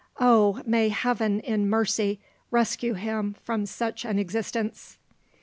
[0.19, 2.19] Oh, may heaven in mercy
[2.49, 4.97] rescue him from such an existence!"